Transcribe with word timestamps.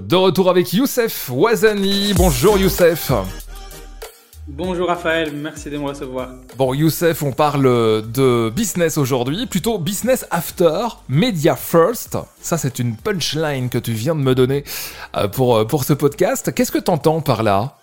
De 0.00 0.16
retour 0.16 0.48
avec 0.48 0.72
Youssef 0.72 1.28
Ouazani. 1.28 2.14
Bonjour 2.14 2.56
Youssef. 2.56 3.12
Bonjour 4.48 4.88
Raphaël, 4.88 5.32
merci 5.34 5.68
de 5.68 5.76
me 5.76 5.84
recevoir. 5.84 6.30
Bon 6.56 6.72
Youssef, 6.72 7.22
on 7.22 7.32
parle 7.32 7.62
de 7.62 8.50
business 8.50 8.96
aujourd'hui, 8.96 9.46
plutôt 9.46 9.78
business 9.78 10.26
after, 10.30 10.86
media 11.08 11.54
first. 11.54 12.16
Ça 12.40 12.56
c'est 12.56 12.78
une 12.78 12.96
punchline 12.96 13.68
que 13.68 13.78
tu 13.78 13.92
viens 13.92 14.14
de 14.14 14.20
me 14.20 14.34
donner 14.34 14.64
euh, 15.16 15.28
pour, 15.28 15.56
euh, 15.56 15.64
pour 15.66 15.84
ce 15.84 15.92
podcast. 15.92 16.54
Qu'est-ce 16.54 16.72
que 16.72 16.78
tu 16.78 16.90
entends 16.90 17.20
par 17.20 17.42
là? 17.42 17.76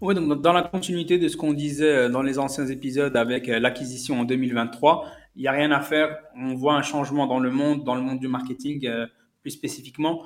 Oui, 0.00 0.14
donc 0.14 0.42
dans 0.42 0.52
la 0.52 0.62
continuité 0.62 1.18
de 1.18 1.28
ce 1.28 1.36
qu'on 1.36 1.54
disait 1.54 1.96
euh, 1.96 2.08
dans 2.08 2.22
les 2.22 2.38
anciens 2.38 2.66
épisodes 2.66 3.16
avec 3.16 3.46
l'acquisition 3.46 4.20
en 4.20 4.24
2023, 4.24 5.06
il 5.34 5.42
n'y 5.42 5.48
a 5.48 5.52
rien 5.52 5.70
à 5.70 5.80
faire. 5.80 6.18
On 6.36 6.54
voit 6.54 6.74
un 6.74 6.82
changement 6.82 7.26
dans 7.26 7.38
le 7.38 7.50
monde, 7.50 7.84
dans 7.84 7.94
le 7.94 8.02
monde 8.02 8.18
du 8.18 8.28
marketing 8.28 8.86
plus 9.40 9.50
spécifiquement. 9.50 10.22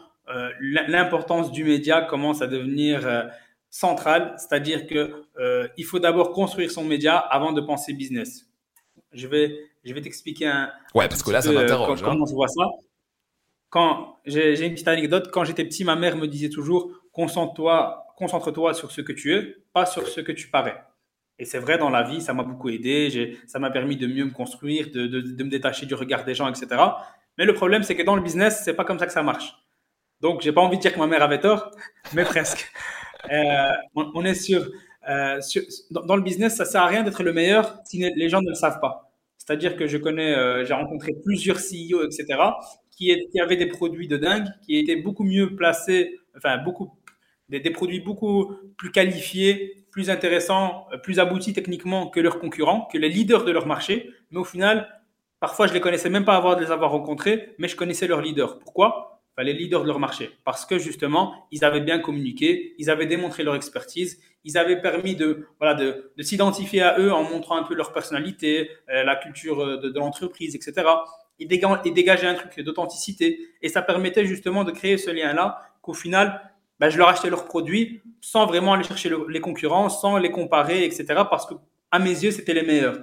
L'importance 0.61 1.51
du 1.53 1.65
média 1.65 2.03
commence 2.03 2.43
à 2.43 2.47
devenir 2.47 3.07
centrale, 3.73 4.35
c'est-à-dire 4.37 4.87
que 4.87 5.25
euh, 5.39 5.67
il 5.79 5.85
faut 5.85 5.99
d'abord 5.99 6.33
construire 6.33 6.71
son 6.71 6.85
média 6.85 7.17
avant 7.17 7.53
de 7.53 7.61
penser 7.61 7.95
business. 7.95 8.47
Je 9.13 9.27
vais, 9.27 9.59
je 9.83 9.93
vais 9.95 10.03
t'expliquer 10.03 10.47
un. 10.47 10.71
Ouais, 10.95 11.09
parce 11.09 11.23
que 11.23 11.31
là, 11.31 11.41
ça 11.41 11.51
euh, 11.51 11.55
m'interroge. 11.55 12.03
Comment 12.03 12.27
je 12.27 12.35
vois 12.35 12.49
ça 12.49 12.65
Quand 13.71 14.19
j'ai 14.27 14.65
une 14.65 14.75
petite 14.75 14.89
anecdote, 14.89 15.31
quand 15.33 15.45
j'étais 15.45 15.65
petit, 15.65 15.85
ma 15.85 15.97
mère 15.97 16.17
me 16.17 16.29
disait 16.29 16.51
toujours 16.51 16.93
concentre-toi, 17.13 18.07
concentre-toi 18.17 18.75
sur 18.75 18.91
ce 18.91 19.01
que 19.01 19.13
tu 19.13 19.35
es, 19.35 19.57
pas 19.73 19.87
sur 19.87 20.07
ce 20.07 20.21
que 20.21 20.33
tu 20.33 20.49
parais. 20.49 20.85
Et 21.39 21.47
c'est 21.47 21.59
vrai 21.59 21.79
dans 21.79 21.91
la 21.91 22.03
vie, 22.03 22.21
ça 22.21 22.35
m'a 22.35 22.43
beaucoup 22.43 22.69
aidé. 22.69 23.39
Ça 23.47 23.59
m'a 23.59 23.71
permis 23.71 23.97
de 23.97 24.07
mieux 24.07 24.27
me 24.27 24.31
construire, 24.31 24.91
de, 24.93 25.07
de, 25.07 25.23
de, 25.23 25.45
me 25.45 25.49
détacher 25.49 25.87
du 25.87 25.95
regard 25.95 26.25
des 26.25 26.35
gens, 26.35 26.49
etc. 26.49 26.69
Mais 27.39 27.47
le 27.47 27.55
problème, 27.55 27.83
c'est 27.83 27.97
que 27.97 28.03
dans 28.03 28.17
le 28.17 28.23
business, 28.23 28.61
c'est 28.65 28.75
pas 28.75 28.85
comme 28.85 28.99
ça 28.99 29.07
que 29.07 29.13
ça 29.13 29.23
marche. 29.23 29.55
Donc, 30.23 30.41
j'ai 30.41 30.53
pas 30.53 30.61
envie 30.61 30.77
de 30.77 30.83
dire 30.83 30.95
que 30.95 31.01
ma 31.01 31.09
mère 31.09 31.23
avait 31.23 31.41
tort, 31.41 31.73
mais 32.15 32.25
presque. 32.25 32.71
Euh, 33.31 33.73
on, 33.95 34.25
est 34.25 34.35
sur, 34.35 34.69
euh, 35.09 35.41
dans, 35.91 36.17
le 36.17 36.23
business, 36.23 36.57
ça 36.57 36.65
sert 36.65 36.83
à 36.83 36.87
rien 36.87 37.03
d'être 37.03 37.23
le 37.25 37.33
meilleur 37.33 37.79
si 37.85 37.99
les 37.99 38.29
gens 38.29 38.41
ne 38.41 38.49
le 38.49 38.55
savent 38.55 38.81
pas. 38.81 39.13
C'est-à-dire 39.37 39.77
que 39.77 39.89
je 39.89 39.99
connais, 39.99 40.35
euh, 40.35 40.65
j'ai 40.65 40.75
rencontré 40.75 41.13
plusieurs 41.25 41.59
CEO, 41.59 42.05
etc., 42.05 42.39
qui, 42.91 43.13
avaient 43.41 43.57
des 43.57 43.67
produits 43.67 44.07
de 44.07 44.17
dingue, 44.17 44.47
qui 44.65 44.79
étaient 44.79 44.97
beaucoup 44.97 45.25
mieux 45.25 45.57
placés, 45.57 46.21
enfin 46.37 46.59
beaucoup 46.59 46.93
des, 47.49 47.59
des, 47.59 47.71
produits 47.71 47.99
beaucoup 47.99 48.55
plus 48.77 48.93
qualifiés, 48.93 49.85
plus 49.91 50.09
intéressants, 50.09 50.87
plus 51.03 51.19
aboutis 51.19 51.53
techniquement 51.53 52.09
que 52.09 52.21
leurs 52.21 52.39
concurrents, 52.39 52.89
que 52.93 52.99
les 52.99 53.09
leaders 53.09 53.45
de 53.45 53.51
leur 53.51 53.67
marché. 53.67 54.11
Mais 54.31 54.39
au 54.39 54.45
final, 54.45 54.89
parfois 55.41 55.67
je 55.67 55.75
les 55.75 55.81
connaissais 55.81 56.11
même 56.11 56.25
pas 56.25 56.37
avant 56.37 56.55
de 56.55 56.61
les 56.61 56.71
avoir 56.71 56.93
rencontrés, 56.93 57.55
mais 57.59 57.67
je 57.67 57.75
connaissais 57.75 58.07
leurs 58.07 58.23
leaders. 58.23 58.61
Pourquoi? 58.61 59.12
Les 59.39 59.55
leaders 59.55 59.83
de 59.83 59.87
leur 59.87 59.99
marché, 59.99 60.31
parce 60.45 60.67
que 60.67 60.79
justement, 60.79 61.47
ils 61.51 61.65
avaient 61.65 61.81
bien 61.81 61.99
communiqué, 61.99 62.75
ils 62.79 62.91
avaient 62.91 63.07
démontré 63.07 63.43
leur 63.43 63.55
expertise, 63.55 64.21
ils 64.45 64.59
avaient 64.59 64.81
permis 64.81 65.17
de, 65.17 65.47
voilà, 65.59 65.75
de, 65.75 66.13
de 66.17 66.23
s'identifier 66.23 66.83
à 66.83 66.99
eux 66.99 67.13
en 67.13 67.23
montrant 67.23 67.57
un 67.57 67.63
peu 67.63 67.75
leur 67.75 67.93
personnalité, 67.93 68.71
euh, 68.91 69.05
la 69.05 69.17
culture 69.17 69.61
euh, 69.61 69.77
de, 69.79 69.99
l'entreprise, 69.99 70.55
etc. 70.55 70.87
Ils, 71.39 71.49
dégageaient 71.49 72.27
un 72.27 72.35
truc 72.35 72.61
d'authenticité 72.61 73.39
et 73.63 73.69
ça 73.69 73.83
permettait 73.83 74.27
justement 74.27 74.65
de 74.65 74.71
créer 74.71 74.99
ce 74.99 75.11
lien-là 75.11 75.61
qu'au 75.81 75.95
final, 75.95 76.53
ben, 76.79 76.91
je 76.91 76.99
leur 76.99 77.09
achetais 77.09 77.31
leurs 77.31 77.47
produits 77.47 78.03
sans 78.21 78.47
vraiment 78.47 78.75
aller 78.75 78.85
chercher 78.85 79.11
les 79.29 79.41
concurrents, 79.41 79.89
sans 79.89 80.19
les 80.19 80.31
comparer, 80.31 80.85
etc. 80.85 81.05
Parce 81.31 81.47
que 81.47 81.55
à 81.91 81.99
mes 81.99 82.11
yeux, 82.11 82.31
c'était 82.31 82.55
les 82.55 82.63
meilleurs. 82.63 82.99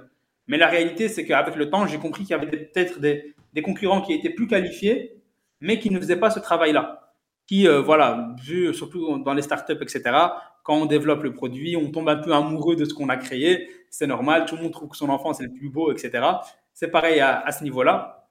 Mais 0.48 0.58
la 0.58 0.68
réalité, 0.68 1.10
c'est 1.10 1.26
qu'avec 1.26 1.56
le 1.56 1.70
temps, 1.70 1.86
j'ai 1.86 1.98
compris 1.98 2.24
qu'il 2.24 2.32
y 2.32 2.34
avait 2.34 2.48
peut-être 2.48 3.00
des, 3.00 3.36
des 3.54 3.62
concurrents 3.62 4.02
qui 4.02 4.14
étaient 4.14 4.30
plus 4.30 4.48
qualifiés 4.48 5.19
mais 5.62 5.80
qui 5.80 5.92
ne 5.92 6.00
faisaient 6.00 6.20
pas 6.20 6.30
ce 6.30 6.40
travail-là. 6.40 7.14
Qui, 7.48 7.68
euh, 7.68 7.82
voilà, 7.82 8.36
vu 8.44 8.74
surtout 8.74 9.18
dans 9.20 9.34
les 9.34 9.42
startups, 9.42 9.82
etc., 9.82 10.02
quand 10.64 10.76
on 10.76 10.86
développe 10.86 11.24
le 11.24 11.34
produit, 11.34 11.76
on 11.76 11.90
tombe 11.92 12.10
un 12.10 12.18
peu 12.18 12.32
amoureux 12.32 12.76
de 12.76 12.86
ce 12.86 12.94
qu'on 12.94 13.10
a 13.10 13.18
créé. 13.18 13.70
C'est 13.90 14.06
normal, 14.06 14.46
tout 14.46 14.56
le 14.56 14.62
monde 14.62 14.72
trouve 14.72 14.90
que 14.90 14.98
son 14.98 15.10
enfant 15.10 15.34
c'est 15.34 15.46
le 15.46 15.52
plus 15.52 15.70
beau, 15.70 15.92
etc. 15.92 16.24
C'est 16.74 16.90
pareil 16.90 17.20
à, 17.20 17.52
ce 17.52 17.64
niveau-là. 17.64 18.30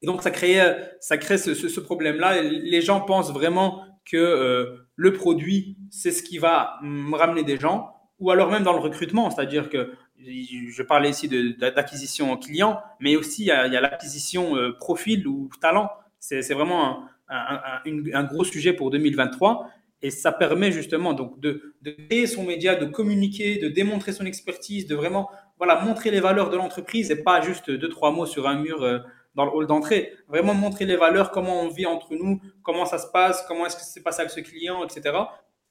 Et 0.00 0.06
donc 0.06 0.22
ça 0.22 0.30
crée, 0.30 0.60
ça 1.00 1.18
crée 1.18 1.38
ce, 1.38 1.80
problème-là. 1.80 2.40
Les 2.42 2.82
gens 2.82 3.00
pensent 3.00 3.32
vraiment 3.32 3.84
que 4.04 4.16
euh, 4.16 4.88
le 4.94 5.12
produit 5.12 5.76
c'est 5.90 6.12
ce 6.12 6.22
qui 6.22 6.38
va 6.38 6.78
me 6.82 7.16
ramener 7.16 7.42
des 7.42 7.58
gens, 7.58 7.96
ou 8.18 8.30
alors 8.30 8.50
même 8.50 8.62
dans 8.62 8.72
le 8.72 8.78
recrutement, 8.78 9.30
c'est-à-dire 9.30 9.68
que 9.68 9.92
je 10.18 10.82
parlais 10.82 11.10
ici 11.10 11.28
d'acquisition 11.58 12.36
client, 12.36 12.80
mais 13.00 13.16
aussi 13.16 13.42
il 13.42 13.46
y 13.46 13.50
a, 13.50 13.62
a 13.62 13.80
l'acquisition 13.80 14.56
euh, 14.56 14.72
profil 14.72 15.26
ou 15.26 15.50
talent. 15.60 15.90
C'est 16.22 16.54
vraiment 16.54 17.04
un, 17.28 18.24
gros 18.24 18.44
sujet 18.44 18.72
pour 18.72 18.90
2023. 18.90 19.68
Et 20.04 20.10
ça 20.10 20.32
permet 20.32 20.70
justement 20.70 21.14
donc 21.14 21.38
de, 21.40 21.74
créer 22.08 22.26
son 22.26 22.44
média, 22.44 22.76
de 22.76 22.86
communiquer, 22.86 23.58
de 23.58 23.68
démontrer 23.68 24.12
son 24.12 24.24
expertise, 24.24 24.86
de 24.86 24.94
vraiment 24.94 25.30
voilà, 25.58 25.80
montrer 25.80 26.10
les 26.10 26.20
valeurs 26.20 26.50
de 26.50 26.56
l'entreprise 26.56 27.10
et 27.10 27.22
pas 27.22 27.40
juste 27.40 27.70
deux, 27.70 27.88
trois 27.88 28.12
mots 28.12 28.26
sur 28.26 28.48
un 28.48 28.60
mur 28.60 28.82
euh, 28.82 28.98
dans 29.34 29.44
le 29.44 29.50
hall 29.52 29.66
d'entrée. 29.66 30.12
Vraiment 30.28 30.54
montrer 30.54 30.86
les 30.86 30.96
valeurs, 30.96 31.32
comment 31.32 31.62
on 31.62 31.68
vit 31.68 31.86
entre 31.86 32.14
nous, 32.14 32.40
comment 32.62 32.84
ça 32.84 32.98
se 32.98 33.06
passe, 33.12 33.44
comment 33.46 33.66
est-ce 33.66 33.76
que 33.76 33.82
c'est 33.84 34.02
passé 34.02 34.20
avec 34.20 34.32
ce 34.32 34.40
client, 34.40 34.84
etc. 34.84 35.16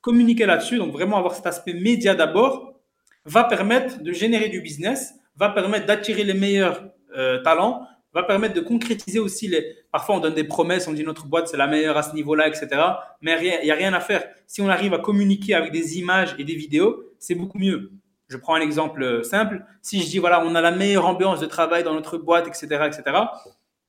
Communiquer 0.01 0.45
là-dessus, 0.45 0.77
donc 0.77 0.91
vraiment 0.91 1.17
avoir 1.17 1.33
cet 1.33 1.47
aspect 1.47 1.73
média 1.73 2.13
d'abord, 2.15 2.73
va 3.25 3.45
permettre 3.45 4.01
de 4.01 4.11
générer 4.11 4.49
du 4.49 4.61
business, 4.61 5.13
va 5.35 5.49
permettre 5.49 5.85
d'attirer 5.85 6.23
les 6.23 6.33
meilleurs 6.33 6.83
euh, 7.17 7.41
talents, 7.43 7.85
va 8.13 8.23
permettre 8.23 8.53
de 8.53 8.61
concrétiser 8.61 9.19
aussi 9.19 9.47
les. 9.47 9.77
Parfois, 9.91 10.15
on 10.15 10.19
donne 10.19 10.33
des 10.33 10.43
promesses, 10.43 10.87
on 10.87 10.93
dit 10.93 11.03
notre 11.03 11.27
boîte 11.27 11.47
c'est 11.47 11.57
la 11.57 11.67
meilleure 11.67 11.97
à 11.97 12.03
ce 12.03 12.13
niveau-là, 12.13 12.47
etc. 12.47 12.69
Mais 13.21 13.37
il 13.41 13.65
n'y 13.65 13.71
a 13.71 13.75
rien 13.75 13.93
à 13.93 13.99
faire. 13.99 14.23
Si 14.47 14.61
on 14.61 14.69
arrive 14.69 14.93
à 14.93 14.99
communiquer 14.99 15.53
avec 15.53 15.71
des 15.71 15.97
images 15.97 16.35
et 16.37 16.43
des 16.43 16.55
vidéos, 16.55 17.03
c'est 17.19 17.35
beaucoup 17.35 17.57
mieux. 17.57 17.91
Je 18.27 18.37
prends 18.37 18.55
un 18.55 18.61
exemple 18.61 19.03
euh, 19.03 19.23
simple. 19.23 19.63
Si 19.81 20.01
je 20.01 20.07
dis 20.07 20.17
voilà, 20.17 20.43
on 20.45 20.55
a 20.55 20.61
la 20.61 20.71
meilleure 20.71 21.05
ambiance 21.05 21.39
de 21.39 21.45
travail 21.45 21.83
dans 21.83 21.93
notre 21.93 22.17
boîte, 22.17 22.47
etc., 22.47 22.87
etc. 22.87 23.03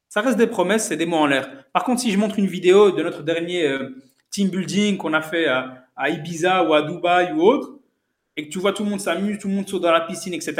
Ça 0.09 0.21
reste 0.21 0.37
des 0.37 0.47
promesses, 0.47 0.89
c'est 0.89 0.97
des 0.97 1.07
mots 1.07 1.19
en 1.19 1.27
l'air. 1.27 1.65
Par 1.73 1.85
contre, 1.85 2.01
si 2.01 2.11
je 2.11 2.19
montre 2.19 2.39
une 2.39 2.47
vidéo 2.47 2.91
de 2.91 3.03
notre 3.03 3.23
dernier 3.23 3.67
euh, 3.67 3.97
team 4.31 4.49
building 4.51 4.99
qu'on 4.99 5.15
a 5.15 5.23
fait 5.23 5.47
à, 5.47 5.87
à 5.97 6.11
Ibiza 6.11 6.65
ou 6.65 6.75
à 6.75 6.83
Dubaï 6.83 7.33
ou 7.33 7.43
autre, 7.43 7.79
et 8.37 8.47
que 8.47 8.53
tu 8.53 8.59
vois 8.59 8.73
tout 8.73 8.85
le 8.85 8.91
monde 8.91 9.01
s'amuse, 9.01 9.39
tout 9.39 9.49
le 9.49 9.55
monde 9.55 9.69
saute 9.69 9.83
dans 9.83 9.93
la 9.93 10.01
piscine, 10.01 10.35
etc., 10.35 10.55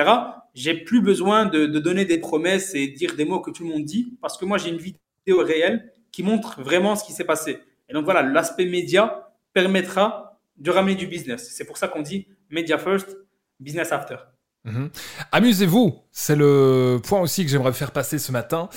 j'ai 0.55 0.75
plus 0.75 1.01
besoin 1.01 1.47
de, 1.47 1.67
donner 1.67 2.05
des 2.05 2.19
promesses 2.19 2.75
et 2.75 2.89
dire 2.89 3.15
des 3.17 3.25
mots 3.25 3.41
que 3.41 3.51
tout 3.51 3.65
le 3.65 3.71
monde 3.71 3.85
dit, 3.85 4.17
parce 4.21 4.37
que 4.37 4.45
moi, 4.45 4.59
j'ai 4.59 4.69
une 4.69 4.79
vidéo 4.79 5.45
réelle 5.45 5.93
qui 6.11 6.23
montre 6.23 6.63
vraiment 6.63 6.95
ce 6.97 7.05
qui 7.05 7.13
s'est 7.13 7.25
passé. 7.25 7.59
Et 7.89 7.95
donc 7.95 8.05
voilà, 8.05 8.23
l'aspect 8.23 8.67
média 8.67 9.33
permettra 9.53 10.41
de 10.59 10.71
ramener 10.71 10.95
du 10.95 11.07
business. 11.07 11.51
C'est 11.53 11.65
pour 11.65 11.79
ça 11.79 11.89
qu'on 11.89 12.03
dit 12.03 12.27
media 12.51 12.79
first, 12.79 13.17
business 13.61 13.93
after. 13.93 14.17
Mhm. 14.65 14.91
Amusez-vous, 15.33 15.99
c'est 16.13 16.37
le 16.37 17.01
point 17.03 17.21
aussi 17.21 17.45
que 17.45 17.51
j'aimerais 17.51 17.73
faire 17.73 17.91
passer 17.91 18.19
ce 18.19 18.31
matin. 18.31 18.69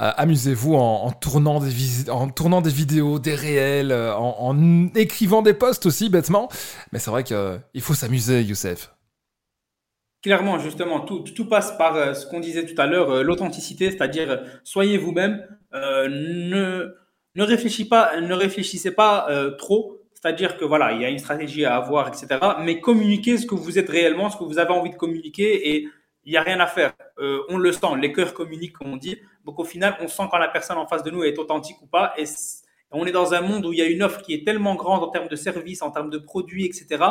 Euh, 0.00 0.10
amusez-vous 0.16 0.74
en, 0.74 1.12
tournant 1.12 1.60
des 1.60 2.08
en 2.08 2.30
tournant 2.30 2.62
des 2.62 2.70
vidéos, 2.70 3.18
des 3.18 3.34
réels, 3.34 3.92
euh, 3.92 4.14
en, 4.16 4.88
écrivant 4.94 5.42
des 5.42 5.52
posts 5.52 5.84
aussi 5.84 6.08
bêtement. 6.08 6.48
Mais 6.92 6.98
c'est 6.98 7.10
vrai 7.10 7.24
qu'il 7.24 7.36
euh, 7.36 7.58
faut 7.80 7.94
s'amuser, 7.94 8.42
Youssef. 8.42 8.93
Clairement, 10.24 10.58
justement, 10.58 11.00
tout, 11.00 11.20
tout 11.20 11.48
passe 11.48 11.76
par 11.76 12.16
ce 12.16 12.26
qu'on 12.26 12.40
disait 12.40 12.64
tout 12.64 12.80
à 12.80 12.86
l'heure, 12.86 13.22
l'authenticité, 13.22 13.90
c'est-à-dire 13.90 14.42
soyez 14.64 14.96
vous-même, 14.96 15.46
ne, 15.72 16.96
ne, 17.36 18.34
réfléchissez 18.34 18.90
pas, 18.94 19.28
trop 19.58 20.04
c'est-à-dire 20.24 20.56
que 20.56 20.64
voilà, 20.64 20.92
il 20.92 21.02
y 21.02 21.04
a 21.04 21.10
une 21.10 21.18
stratégie 21.18 21.66
à 21.66 21.76
avoir, 21.76 22.08
etc. 22.08 22.26
Mais 22.62 22.80
communiquez 22.80 23.36
ce 23.36 23.44
que 23.44 23.54
vous 23.54 23.78
êtes 23.78 23.90
réellement, 23.90 24.30
ce 24.30 24.38
que 24.38 24.44
vous 24.44 24.58
avez 24.58 24.70
envie 24.70 24.88
de 24.88 24.96
communiquer 24.96 25.74
et 25.74 25.86
il 26.24 26.30
n'y 26.30 26.38
a 26.38 26.40
rien 26.40 26.60
à 26.60 26.66
faire. 26.66 26.94
Euh, 27.18 27.42
on 27.50 27.58
le 27.58 27.72
sent, 27.72 27.86
les 28.00 28.10
cœurs 28.10 28.32
communiquent, 28.32 28.72
comme 28.72 28.90
on 28.90 28.96
dit. 28.96 29.18
Donc 29.44 29.58
au 29.58 29.64
final, 29.64 29.98
on 30.00 30.08
sent 30.08 30.22
quand 30.30 30.38
la 30.38 30.48
personne 30.48 30.78
en 30.78 30.86
face 30.86 31.02
de 31.02 31.10
nous 31.10 31.22
est 31.24 31.38
authentique 31.38 31.76
ou 31.82 31.86
pas. 31.86 32.14
Et 32.16 32.24
on 32.90 33.04
est 33.04 33.12
dans 33.12 33.34
un 33.34 33.42
monde 33.42 33.66
où 33.66 33.74
il 33.74 33.78
y 33.78 33.82
a 33.82 33.84
une 33.84 34.02
offre 34.02 34.22
qui 34.22 34.32
est 34.32 34.46
tellement 34.46 34.76
grande 34.76 35.02
en 35.02 35.08
termes 35.08 35.28
de 35.28 35.36
services, 35.36 35.82
en 35.82 35.90
termes 35.90 36.08
de 36.08 36.16
produits, 36.16 36.64
etc., 36.64 37.04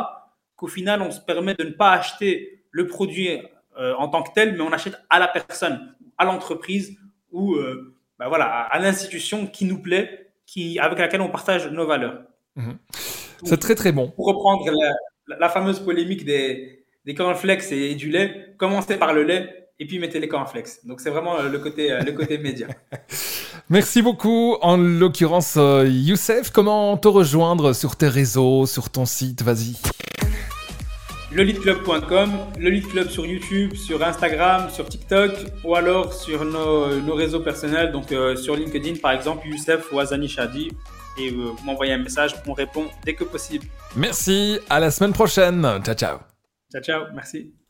qu'au 0.55 0.67
final, 0.67 1.03
on 1.03 1.11
se 1.11 1.21
permet 1.21 1.53
de 1.53 1.65
ne 1.65 1.71
pas 1.71 1.91
acheter 1.91 2.62
le 2.73 2.87
produit 2.87 3.39
euh, 3.79 3.93
en 3.97 4.09
tant 4.09 4.21
que 4.21 4.31
tel, 4.35 4.53
mais 4.53 4.61
on 4.61 4.73
achète 4.73 4.95
à 5.09 5.19
la 5.19 5.27
personne, 5.29 5.95
à 6.17 6.25
l'entreprise 6.25 6.97
ou 7.31 7.55
euh, 7.55 7.95
ben 8.19 8.27
voilà, 8.27 8.45
à, 8.45 8.79
l'institution 8.79 9.47
qui 9.47 9.65
nous 9.65 9.81
plaît, 9.81 10.31
qui, 10.45 10.77
avec 10.79 10.99
laquelle 10.99 11.21
on 11.21 11.29
partage 11.29 11.71
nos 11.71 11.87
valeurs. 11.87 12.23
Mhm. 12.55 12.77
C'est 13.43 13.59
très 13.59 13.75
très 13.75 13.91
bon. 13.91 14.09
Pour 14.09 14.27
reprendre 14.27 14.65
la, 15.27 15.49
fameuse 15.49 15.79
polémique 15.79 16.25
des, 16.25 16.85
des 17.05 17.13
cornflakes 17.13 17.71
et 17.71 17.95
du 17.95 18.09
lait, 18.09 18.53
commencez 18.57 18.97
par 18.97 19.13
le 19.13 19.23
lait 19.23 19.69
et 19.79 19.87
puis 19.87 19.99
mettez 19.99 20.19
les 20.19 20.27
cornflakes. 20.27 20.85
Donc 20.85 21.01
c'est 21.01 21.09
vraiment 21.09 21.39
euh, 21.39 21.49
le 21.49 21.59
côté, 21.59 21.97
le 22.05 22.11
côté 22.11 22.37
média. 22.37 22.67
Merci 23.69 24.01
beaucoup. 24.01 24.55
En 24.61 24.77
l'occurrence, 24.77 25.57
Youssef, 25.57 26.51
comment 26.51 26.95
te 26.97 27.07
rejoindre 27.07 27.73
sur 27.73 27.95
tes 27.95 28.07
réseaux, 28.07 28.65
sur 28.65 28.89
ton 28.89 29.05
site? 29.05 29.41
Vas-y. 29.41 29.77
LeLeadClub.com, 31.33 32.31
le 32.59 32.69
Lead 32.69 32.87
Club 32.87 33.09
sur 33.09 33.25
YouTube, 33.25 33.75
sur 33.75 34.03
Instagram, 34.03 34.69
sur 34.69 34.87
TikTok 34.87 35.31
ou 35.63 35.75
alors 35.75 36.13
sur 36.13 36.45
nos, 36.45 36.99
nos 37.01 37.15
réseaux 37.15 37.41
personnels, 37.41 37.91
donc 37.91 38.13
sur 38.37 38.55
LinkedIn 38.55 38.95
par 39.01 39.11
exemple, 39.11 39.47
Youssef 39.47 39.91
ou 39.91 39.99
Azani 39.99 40.27
Shadi 40.27 40.69
et 41.17 41.29
vous 41.29 41.55
m'envoyez 41.63 41.93
un 41.93 41.97
message, 41.97 42.35
on 42.47 42.53
répond 42.53 42.87
dès 43.05 43.13
que 43.13 43.23
possible. 43.23 43.65
Merci, 43.95 44.59
à 44.69 44.79
la 44.79 44.91
semaine 44.91 45.13
prochaine. 45.13 45.61
Ciao, 45.83 45.95
ciao. 45.95 46.19
Ciao, 46.71 46.81
ciao, 46.81 47.03
merci. 47.13 47.62